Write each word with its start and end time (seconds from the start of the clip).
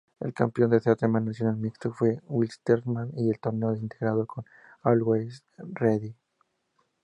El 0.19 0.33
campeón 0.33 0.71
del 0.71 0.81
Certamen 0.81 1.25
Nacional 1.25 1.57
Mixto 1.57 1.93
fue 1.93 2.19
Wilstermann 2.27 3.11
y 3.15 3.27
del 3.27 3.37
Torneo 3.39 3.75
Integrado 3.75 4.25
Always 4.81 5.43
Ready. 5.59 6.15